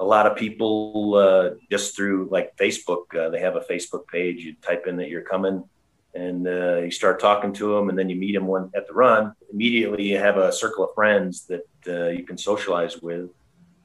a 0.00 0.04
lot 0.04 0.26
of 0.26 0.36
people 0.36 1.14
uh, 1.14 1.50
just 1.70 1.94
through 1.94 2.28
like 2.32 2.56
Facebook. 2.56 3.14
Uh, 3.14 3.28
they 3.28 3.40
have 3.40 3.56
a 3.56 3.60
Facebook 3.60 4.08
page. 4.08 4.42
You 4.44 4.54
type 4.54 4.86
in 4.88 4.96
that 4.96 5.08
you're 5.08 5.22
coming 5.22 5.62
and 6.14 6.46
uh, 6.48 6.78
you 6.78 6.90
start 6.90 7.20
talking 7.20 7.52
to 7.52 7.74
them 7.74 7.88
and 7.88 7.98
then 7.98 8.08
you 8.08 8.16
meet 8.16 8.32
them 8.32 8.46
one 8.46 8.70
at 8.74 8.86
the 8.86 8.92
run 8.92 9.32
immediately 9.52 10.10
you 10.10 10.18
have 10.18 10.38
a 10.38 10.52
circle 10.52 10.84
of 10.84 10.94
friends 10.94 11.46
that 11.46 11.66
uh, 11.86 12.08
you 12.08 12.24
can 12.24 12.36
socialize 12.36 13.00
with 13.00 13.30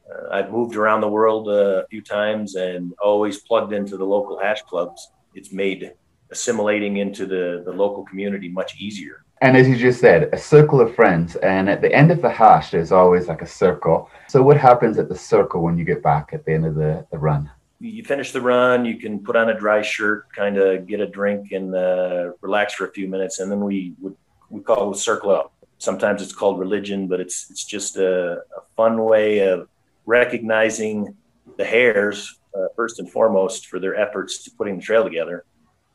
uh, 0.10 0.30
i've 0.32 0.52
moved 0.52 0.76
around 0.76 1.02
the 1.02 1.08
world 1.08 1.48
uh, 1.48 1.84
a 1.84 1.88
few 1.88 2.02
times 2.02 2.56
and 2.56 2.94
always 3.02 3.40
plugged 3.40 3.74
into 3.74 3.98
the 3.98 4.04
local 4.04 4.40
hash 4.40 4.62
clubs 4.64 5.12
it's 5.36 5.52
made 5.52 5.94
assimilating 6.32 6.98
into 6.98 7.26
the, 7.26 7.62
the 7.66 7.72
local 7.72 8.04
community 8.06 8.50
much 8.50 8.80
easier 8.80 9.24
and 9.42 9.58
as 9.58 9.68
you 9.68 9.76
just 9.76 10.00
said 10.00 10.30
a 10.34 10.38
circle 10.38 10.80
of 10.80 10.96
friends. 10.96 11.36
And 11.38 11.70
at 11.70 11.82
the 11.82 11.92
end 11.94 12.12
of 12.12 12.22
the 12.22 12.30
hash 12.30 12.72
there's 12.72 12.92
always 12.92 13.28
like 13.28 13.42
a 13.42 13.48
circle. 13.48 14.10
So 14.28 14.42
what 14.42 14.58
happens 14.58 14.98
at 14.98 15.10
the 15.10 15.18
circle 15.18 15.62
when 15.62 15.78
you 15.78 15.86
get 15.86 16.02
back 16.02 16.30
at 16.34 16.46
the 16.46 16.54
end 16.54 16.66
of 16.66 16.76
the, 16.76 17.06
the 17.12 17.18
run? 17.18 17.52
You 17.80 18.04
finish 18.04 18.32
the 18.32 18.42
run, 18.42 18.86
you 18.86 18.98
can 18.98 19.20
put 19.20 19.36
on 19.36 19.50
a 19.50 19.60
dry 19.60 19.82
shirt, 19.82 20.34
kind 20.34 20.58
of 20.58 20.88
get 20.88 21.02
a 21.02 21.08
drink 21.08 21.52
and 21.52 21.76
uh, 21.76 22.32
relax 22.42 22.74
for 22.74 22.88
a 22.88 22.92
few 22.92 23.08
minutes, 23.08 23.40
and 23.40 23.52
then 23.52 23.60
we 23.60 23.94
would 24.00 24.16
we 24.50 24.62
call 24.62 24.92
it 24.92 24.98
circle 24.98 25.30
up. 25.30 25.54
Sometimes 25.78 26.22
it's 26.22 26.32
called 26.32 26.58
religion, 26.58 27.08
but 27.08 27.20
it's 27.20 27.52
it's 27.52 27.66
just 27.66 27.98
a, 27.98 28.38
a 28.38 28.62
fun 28.78 29.04
way 29.04 29.40
of 29.40 29.68
recognizing 30.06 31.16
the 31.58 31.66
hares 31.66 32.40
uh, 32.58 32.68
first 32.76 33.00
and 33.00 33.12
foremost 33.12 33.68
for 33.68 33.80
their 33.80 33.96
efforts 33.96 34.44
to 34.44 34.52
putting 34.52 34.78
the 34.78 34.82
trail 34.82 35.04
together, 35.04 35.44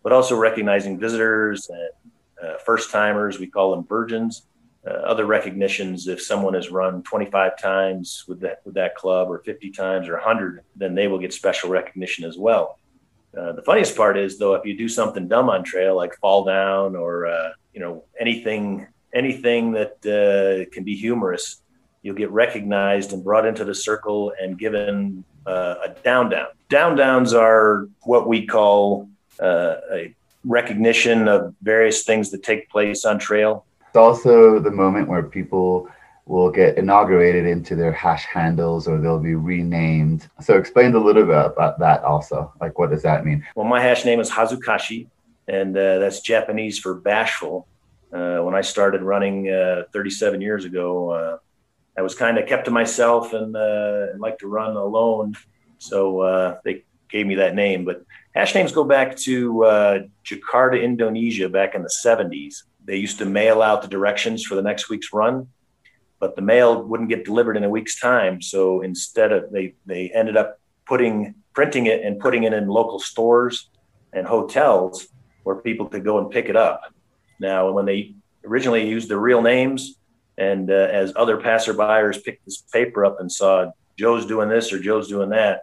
but 0.03 0.13
also 0.13 0.37
recognizing 0.37 0.99
visitors 0.99 1.69
and 1.71 1.91
uh, 2.43 2.59
first 2.65 2.91
timers. 2.91 3.39
We 3.39 3.47
call 3.47 3.73
them 3.73 3.85
virgins 3.85 4.43
uh, 4.87 4.91
other 4.91 5.27
recognitions 5.27 6.09
if 6.09 6.23
someone 6.23 6.55
has 6.55 6.71
run 6.71 7.03
25 7.03 7.59
times 7.59 8.25
with 8.27 8.41
that 8.41 8.61
with 8.65 8.75
that 8.75 8.95
club 8.95 9.31
or 9.31 9.41
50 9.41 9.71
times 9.71 10.09
or 10.09 10.15
100 10.15 10.63
then 10.77 10.95
they 10.95 11.07
will 11.07 11.19
get 11.19 11.35
special 11.35 11.69
recognition 11.69 12.25
as 12.25 12.39
well 12.39 12.79
uh, 13.39 13.53
the 13.53 13.63
funniest 13.63 13.97
part 13.97 14.17
is 14.17 14.39
though 14.39 14.55
if 14.55 14.65
you 14.65 14.77
do 14.77 14.89
something 14.89 15.29
dumb 15.29 15.51
on 15.51 15.63
trail 15.63 15.97
like 15.97 16.15
fall 16.17 16.45
down 16.45 16.97
or 16.97 17.27
uh, 17.27 17.51
you 17.75 17.81
know 17.81 18.05
anything 18.19 18.87
anything 19.13 19.73
that 19.73 19.93
uh, 20.07 20.71
can 20.73 20.83
be 20.83 20.97
humorous 20.97 21.63
you'll 22.03 22.17
get 22.17 22.31
recognized 22.31 23.13
and 23.13 23.23
brought 23.23 23.45
into 23.45 23.65
the 23.65 23.75
circle 23.75 24.33
and 24.41 24.59
given 24.59 25.23
uh, 25.47 25.75
a 25.85 25.89
down 26.03 26.31
down 26.31 26.47
down 26.71 26.97
downs 26.97 27.35
are 27.35 27.87
what 28.05 28.27
we 28.27 28.47
call 28.47 29.11
uh, 29.41 29.77
a 29.93 30.15
recognition 30.45 31.29
of 31.29 31.55
various 31.63 32.05
things 32.05 32.31
that 32.31 32.43
take 32.43 32.69
place 32.71 33.05
on 33.05 33.19
trail 33.19 33.65
it's 33.91 33.97
also 33.97 34.61
the 34.61 34.71
moment 34.71 35.09
where 35.09 35.25
people 35.25 35.89
will 36.25 36.49
get 36.49 36.79
inaugurated 36.79 37.45
into 37.45 37.75
their 37.75 37.91
hash 37.91 38.25
handles 38.25 38.87
or 38.87 38.99
they'll 38.99 39.19
be 39.19 39.35
renamed. 39.35 40.29
So 40.41 40.57
explain 40.57 40.95
a 40.95 40.99
little 41.01 41.25
bit 41.25 41.35
about 41.35 41.81
that 41.81 42.05
also. 42.05 42.53
Like, 42.61 42.79
what 42.79 42.91
does 42.91 43.03
that 43.03 43.25
mean? 43.25 43.45
Well, 43.57 43.67
my 43.67 43.81
hash 43.81 44.05
name 44.05 44.21
is 44.21 44.31
Hazukashii, 44.31 45.09
and 45.49 45.77
uh, 45.77 45.99
that's 45.99 46.21
Japanese 46.21 46.79
for 46.79 46.95
bashful. 46.95 47.67
Uh, 48.13 48.39
when 48.39 48.55
I 48.55 48.61
started 48.61 49.03
running 49.03 49.51
uh, 49.51 49.83
37 49.93 50.41
years 50.41 50.65
ago, 50.65 51.11
uh, 51.11 51.39
I 51.99 52.03
was 52.03 52.15
kind 52.15 52.39
of 52.39 52.47
kept 52.47 52.67
to 52.67 52.71
myself 52.71 53.33
and 53.33 53.57
uh, 53.57 54.07
like 54.19 54.39
to 54.39 54.47
run 54.47 54.77
alone. 54.77 55.35
So 55.79 56.21
uh, 56.21 56.59
they 56.65 56.85
gave 57.09 57.27
me 57.27 57.35
that 57.37 57.57
name. 57.57 57.85
But 57.85 58.05
hash 58.35 58.55
names 58.55 58.73
go 58.73 58.85
back 58.85 59.17
to 59.17 60.09
Jakarta, 60.25 60.83
Indonesia, 60.83 61.49
back 61.49 61.75
in 61.75 61.83
the 61.83 61.93
70s 62.05 62.63
they 62.85 62.97
used 62.97 63.19
to 63.19 63.25
mail 63.25 63.63
out 63.63 63.83
the 63.83 63.89
directions 63.89 64.45
for 64.45 64.55
the 64.55 64.63
next 64.63 64.89
week's 64.89 65.13
run, 65.13 65.49
but 66.19 66.37
the 66.37 66.43
mail 66.43 66.83
wouldn't 66.83 67.09
get 67.09 67.25
delivered 67.25 67.57
in 67.57 67.65
a 67.65 67.69
week's 67.69 68.01
time. 68.01 68.43
So 68.43 68.81
instead 68.83 69.33
of 69.33 69.51
they 69.53 69.75
they 69.87 70.11
ended 70.11 70.37
up 70.37 70.59
putting 70.87 71.35
printing 71.55 71.87
it 71.87 72.03
and 72.03 72.19
putting 72.19 72.45
it 72.45 72.53
in 72.53 72.67
local 72.67 72.99
stores 72.99 73.71
and 74.13 74.27
hotels 74.27 75.07
where 75.45 75.57
people 75.57 75.87
could 75.87 76.05
go 76.05 76.19
and 76.19 76.31
pick 76.31 76.49
it 76.49 76.57
up. 76.57 76.93
Now, 77.39 77.71
when 77.71 77.87
they 77.87 78.15
originally 78.45 78.89
used 78.89 79.09
the 79.09 79.19
real 79.19 79.41
names, 79.41 79.97
and 80.37 80.71
uh, 80.71 80.75
as 80.75 81.13
other 81.17 81.37
passerbyers 81.37 82.23
picked 82.25 82.45
this 82.45 82.63
paper 82.73 83.05
up 83.05 83.21
and 83.21 83.31
saw 83.31 83.71
Joe's 83.99 84.27
doing 84.27 84.49
this 84.49 84.73
or 84.73 84.79
Joe's 84.79 85.09
doing 85.09 85.31
that, 85.31 85.61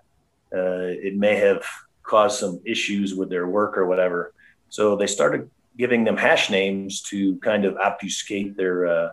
uh, 0.56 0.96
it 1.08 1.16
may 1.16 1.36
have 1.36 1.66
caused 2.08 2.40
some 2.40 2.60
issues 2.66 3.14
with 3.14 3.30
their 3.30 3.48
work 3.48 3.78
or 3.78 3.86
whatever. 3.86 4.34
So 4.70 4.96
they 4.96 5.08
started 5.08 5.50
giving 5.78 6.04
them 6.04 6.18
hash 6.18 6.50
names 6.50 7.02
to 7.04 7.38
kind 7.38 7.66
of 7.66 7.78
obfuscate 7.78 8.58
their 8.58 8.88
uh, 8.88 9.12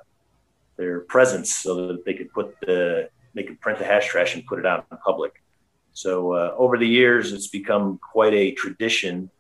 their 0.76 1.00
presence 1.00 1.54
so 1.54 1.88
that 1.88 2.04
they 2.04 2.14
could 2.14 2.32
put 2.32 2.56
the 2.60 3.08
they 3.34 3.42
could 3.42 3.60
print 3.60 3.78
the 3.78 3.84
hash 3.84 4.08
trash 4.08 4.34
and 4.34 4.46
put 4.46 4.58
it 4.58 4.66
out 4.66 4.86
in 4.90 4.96
public. 4.98 5.42
So 5.92 6.32
uh, 6.32 6.54
over 6.56 6.76
the 6.76 6.86
years, 6.86 7.32
it's 7.32 7.48
become 7.48 7.98
quite 7.98 8.34
a 8.34 8.52
tradition. 8.52 9.30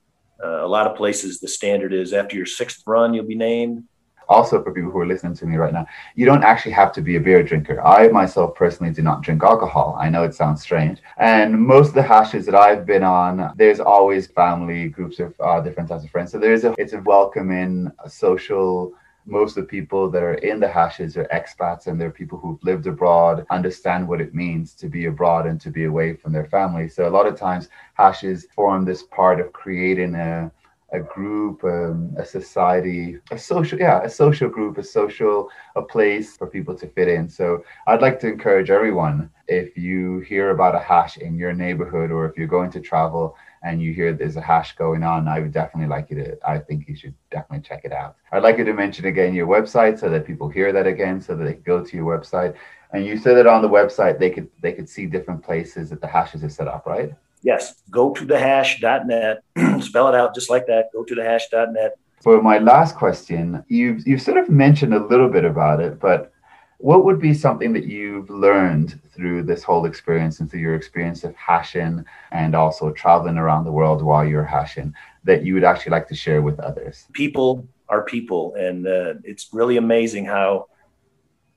Uh, 0.42 0.64
a 0.64 0.68
lot 0.68 0.86
of 0.86 0.96
places, 0.96 1.40
the 1.40 1.48
standard 1.48 1.92
is 1.92 2.12
after 2.12 2.36
your 2.36 2.46
sixth 2.46 2.82
run, 2.86 3.14
you'll 3.14 3.26
be 3.26 3.34
named 3.34 3.84
also 4.28 4.62
for 4.62 4.72
people 4.72 4.90
who 4.90 5.00
are 5.00 5.06
listening 5.06 5.34
to 5.34 5.46
me 5.46 5.56
right 5.56 5.72
now, 5.72 5.86
you 6.14 6.26
don't 6.26 6.44
actually 6.44 6.72
have 6.72 6.92
to 6.92 7.00
be 7.00 7.16
a 7.16 7.20
beer 7.20 7.42
drinker. 7.42 7.84
I 7.84 8.08
myself 8.08 8.54
personally 8.54 8.92
do 8.92 9.02
not 9.02 9.22
drink 9.22 9.42
alcohol. 9.42 9.96
I 9.98 10.08
know 10.08 10.24
it 10.24 10.34
sounds 10.34 10.62
strange. 10.62 11.00
And 11.18 11.58
most 11.58 11.88
of 11.88 11.94
the 11.94 12.02
hashes 12.02 12.46
that 12.46 12.54
I've 12.54 12.86
been 12.86 13.02
on, 13.02 13.52
there's 13.56 13.80
always 13.80 14.26
family, 14.26 14.88
groups 14.88 15.18
of 15.18 15.34
uh, 15.40 15.60
different 15.60 15.88
types 15.88 16.04
of 16.04 16.10
friends. 16.10 16.32
So 16.32 16.38
there's 16.38 16.64
a, 16.64 16.74
it's 16.78 16.92
a 16.92 17.00
welcoming, 17.00 17.90
a 18.04 18.10
social, 18.10 18.92
most 19.26 19.56
of 19.56 19.64
the 19.64 19.68
people 19.68 20.10
that 20.10 20.22
are 20.22 20.34
in 20.34 20.60
the 20.60 20.68
hashes 20.68 21.16
are 21.16 21.28
expats 21.32 21.86
and 21.86 21.98
they're 21.98 22.10
people 22.10 22.38
who've 22.38 22.62
lived 22.62 22.86
abroad, 22.86 23.46
understand 23.50 24.06
what 24.06 24.20
it 24.20 24.34
means 24.34 24.74
to 24.74 24.88
be 24.88 25.06
abroad 25.06 25.46
and 25.46 25.60
to 25.62 25.70
be 25.70 25.84
away 25.84 26.14
from 26.14 26.32
their 26.32 26.46
family. 26.46 26.88
So 26.88 27.08
a 27.08 27.10
lot 27.10 27.26
of 27.26 27.38
times 27.38 27.68
hashes 27.94 28.46
form 28.54 28.84
this 28.84 29.02
part 29.02 29.40
of 29.40 29.52
creating 29.52 30.14
a 30.14 30.50
a 30.94 31.00
group, 31.00 31.64
um, 31.64 32.14
a 32.16 32.24
society, 32.24 33.18
a 33.30 33.38
social, 33.38 33.78
yeah, 33.78 34.02
a 34.02 34.08
social 34.08 34.48
group, 34.48 34.78
a 34.78 34.82
social, 34.82 35.48
a 35.74 35.82
place 35.82 36.36
for 36.36 36.46
people 36.46 36.74
to 36.76 36.86
fit 36.88 37.08
in. 37.08 37.28
So 37.28 37.64
I'd 37.86 38.00
like 38.00 38.20
to 38.20 38.28
encourage 38.28 38.70
everyone, 38.70 39.30
if 39.48 39.76
you 39.76 40.20
hear 40.20 40.50
about 40.50 40.74
a 40.74 40.78
hash 40.78 41.18
in 41.18 41.36
your 41.36 41.52
neighborhood 41.52 42.10
or 42.10 42.26
if 42.26 42.36
you're 42.38 42.46
going 42.46 42.70
to 42.70 42.80
travel 42.80 43.36
and 43.62 43.82
you 43.82 43.92
hear 43.92 44.12
there's 44.12 44.36
a 44.36 44.40
hash 44.40 44.76
going 44.76 45.02
on, 45.02 45.26
I 45.26 45.40
would 45.40 45.52
definitely 45.52 45.88
like 45.88 46.10
you 46.10 46.16
to, 46.22 46.48
I 46.48 46.58
think 46.58 46.88
you 46.88 46.94
should 46.94 47.14
definitely 47.30 47.66
check 47.68 47.84
it 47.84 47.92
out. 47.92 48.16
I'd 48.32 48.42
like 48.42 48.58
you 48.58 48.64
to 48.64 48.72
mention 48.72 49.06
again 49.06 49.34
your 49.34 49.46
website 49.46 49.98
so 49.98 50.08
that 50.10 50.26
people 50.26 50.48
hear 50.48 50.72
that 50.72 50.86
again, 50.86 51.20
so 51.20 51.34
that 51.34 51.44
they 51.44 51.54
go 51.54 51.84
to 51.84 51.96
your 51.96 52.06
website. 52.18 52.54
And 52.92 53.04
you 53.04 53.16
said 53.16 53.34
that 53.36 53.46
on 53.48 53.62
the 53.62 53.68
website, 53.68 54.18
they 54.18 54.30
could, 54.30 54.48
they 54.60 54.72
could 54.72 54.88
see 54.88 55.06
different 55.06 55.42
places 55.42 55.90
that 55.90 56.00
the 56.00 56.06
hashes 56.06 56.44
are 56.44 56.48
set 56.48 56.68
up, 56.68 56.86
right? 56.86 57.12
Yes, 57.44 57.82
go 57.90 58.12
to 58.12 58.24
the 58.24 58.38
hash.net, 58.38 59.42
spell 59.82 60.08
it 60.08 60.14
out 60.14 60.34
just 60.34 60.50
like 60.50 60.66
that, 60.66 60.86
go 60.92 61.04
to 61.04 61.14
the 61.14 61.22
hash.net. 61.22 61.96
For 62.22 62.42
my 62.42 62.58
last 62.58 62.96
question, 62.96 63.62
you've, 63.68 64.06
you've 64.06 64.22
sort 64.22 64.38
of 64.38 64.48
mentioned 64.48 64.94
a 64.94 65.06
little 65.06 65.28
bit 65.28 65.44
about 65.44 65.80
it, 65.80 66.00
but 66.00 66.32
what 66.78 67.04
would 67.04 67.20
be 67.20 67.34
something 67.34 67.72
that 67.74 67.84
you've 67.84 68.28
learned 68.30 68.98
through 69.14 69.42
this 69.44 69.62
whole 69.62 69.84
experience 69.84 70.40
and 70.40 70.50
through 70.50 70.60
your 70.60 70.74
experience 70.74 71.22
of 71.22 71.36
hashing 71.36 72.04
and 72.32 72.54
also 72.54 72.90
traveling 72.90 73.36
around 73.36 73.64
the 73.64 73.72
world 73.72 74.02
while 74.02 74.24
you're 74.24 74.44
hashing 74.44 74.92
that 75.22 75.44
you 75.44 75.54
would 75.54 75.64
actually 75.64 75.90
like 75.90 76.08
to 76.08 76.14
share 76.14 76.42
with 76.42 76.58
others? 76.60 77.06
People 77.12 77.66
are 77.88 78.04
people, 78.04 78.54
and 78.54 78.86
uh, 78.86 79.14
it's 79.22 79.50
really 79.52 79.76
amazing 79.76 80.24
how 80.24 80.66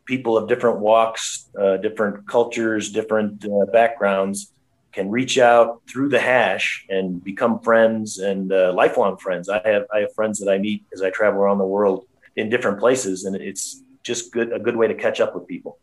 people 0.05 0.37
of 0.37 0.47
different 0.47 0.79
walks, 0.79 1.49
uh, 1.59 1.77
different 1.77 2.27
cultures, 2.27 2.91
different 2.91 3.43
uh, 3.45 3.65
backgrounds 3.71 4.51
can 4.97 5.11
reach 5.11 5.37
out 5.37 5.81
through 5.87 6.09
the 6.09 6.19
hash 6.19 6.83
and 6.89 7.23
become 7.23 7.59
friends 7.59 8.17
and 8.17 8.51
uh, 8.51 8.73
lifelong 8.73 9.15
friends. 9.25 9.47
I 9.47 9.61
have 9.73 9.85
I 9.95 9.99
have 10.03 10.13
friends 10.19 10.39
that 10.39 10.49
I 10.51 10.57
meet 10.57 10.79
as 10.91 11.01
I 11.03 11.09
travel 11.11 11.39
around 11.39 11.59
the 11.59 11.71
world 11.77 12.07
in 12.35 12.49
different 12.49 12.79
places, 12.79 13.25
and 13.25 13.35
it's 13.35 13.83
just 14.01 14.33
good 14.35 14.49
a 14.51 14.59
good 14.65 14.75
way 14.75 14.87
to 14.87 14.97
catch 15.05 15.19
up 15.23 15.35
with 15.35 15.45
people. 15.47 15.77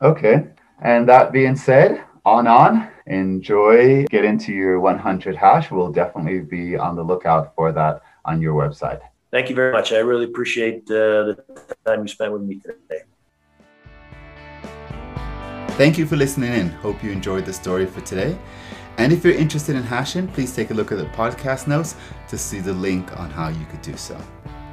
Okay. 0.00 0.36
And 0.80 1.06
that 1.12 1.30
being 1.30 1.56
said, 1.56 1.90
on 2.24 2.46
on, 2.46 2.88
enjoy, 3.06 4.06
get 4.16 4.24
into 4.24 4.52
your 4.52 4.80
100 4.80 5.36
hash. 5.36 5.70
We'll 5.70 5.92
definitely 6.02 6.40
be 6.40 6.76
on 6.86 6.96
the 6.96 7.02
lookout 7.02 7.54
for 7.54 7.72
that 7.72 8.00
on 8.24 8.40
your 8.40 8.54
website. 8.62 9.00
Thank 9.30 9.50
you 9.50 9.56
very 9.56 9.72
much. 9.72 9.92
I 9.92 9.98
really 9.98 10.24
appreciate 10.24 10.82
uh, 10.90 11.20
the 11.28 11.36
time 11.84 12.00
you 12.02 12.08
spent 12.08 12.32
with 12.32 12.42
me 12.42 12.60
today. 12.60 13.02
Thank 15.78 15.96
you 15.96 16.06
for 16.06 16.16
listening 16.16 16.52
in. 16.54 16.70
Hope 16.70 17.04
you 17.04 17.12
enjoyed 17.12 17.46
the 17.46 17.52
story 17.52 17.86
for 17.86 18.00
today. 18.00 18.36
And 18.96 19.12
if 19.12 19.24
you're 19.24 19.32
interested 19.32 19.76
in 19.76 19.84
hashing, 19.84 20.26
please 20.26 20.52
take 20.52 20.72
a 20.72 20.74
look 20.74 20.90
at 20.90 20.98
the 20.98 21.04
podcast 21.04 21.68
notes 21.68 21.94
to 22.26 22.36
see 22.36 22.58
the 22.58 22.72
link 22.72 23.16
on 23.16 23.30
how 23.30 23.46
you 23.46 23.64
could 23.66 23.80
do 23.80 23.96
so. 23.96 24.20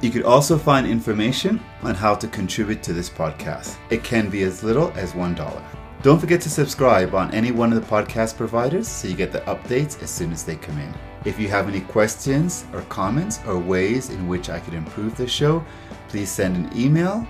You 0.02 0.10
could 0.10 0.24
also 0.24 0.58
find 0.58 0.84
information 0.84 1.60
on 1.84 1.94
how 1.94 2.16
to 2.16 2.26
contribute 2.26 2.82
to 2.82 2.92
this 2.92 3.08
podcast. 3.08 3.76
It 3.88 4.02
can 4.02 4.28
be 4.28 4.42
as 4.42 4.64
little 4.64 4.92
as 4.96 5.12
$1. 5.12 5.62
Don't 6.02 6.18
forget 6.18 6.40
to 6.40 6.50
subscribe 6.50 7.14
on 7.14 7.32
any 7.32 7.52
one 7.52 7.72
of 7.72 7.80
the 7.80 7.88
podcast 7.88 8.36
providers 8.36 8.88
so 8.88 9.06
you 9.06 9.14
get 9.14 9.30
the 9.30 9.42
updates 9.42 10.02
as 10.02 10.10
soon 10.10 10.32
as 10.32 10.42
they 10.42 10.56
come 10.56 10.76
in. 10.80 10.92
If 11.24 11.38
you 11.38 11.46
have 11.46 11.68
any 11.68 11.82
questions 11.82 12.64
or 12.72 12.82
comments 12.82 13.38
or 13.46 13.60
ways 13.60 14.10
in 14.10 14.26
which 14.26 14.50
I 14.50 14.58
could 14.58 14.74
improve 14.74 15.16
the 15.16 15.28
show, 15.28 15.64
please 16.08 16.32
send 16.32 16.56
an 16.56 16.76
email 16.76 17.24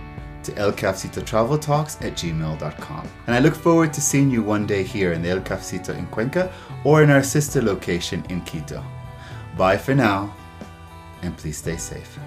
to 0.46 0.56
El 0.56 0.72
Cafecito 0.72 1.24
Travel 1.24 1.58
Talks 1.58 1.96
at 1.96 2.14
gmail.com. 2.14 3.08
And 3.26 3.36
I 3.36 3.40
look 3.40 3.54
forward 3.54 3.92
to 3.92 4.00
seeing 4.00 4.30
you 4.30 4.42
one 4.42 4.66
day 4.66 4.82
here 4.82 5.12
in 5.12 5.22
the 5.22 5.30
El 5.30 5.40
Cafecito 5.40 5.96
in 5.96 6.06
Cuenca 6.06 6.52
or 6.84 7.02
in 7.02 7.10
our 7.10 7.22
sister 7.22 7.62
location 7.62 8.24
in 8.28 8.40
Quito. 8.42 8.82
Bye 9.56 9.76
for 9.76 9.94
now, 9.94 10.34
and 11.22 11.36
please 11.36 11.58
stay 11.58 11.76
safe. 11.76 12.18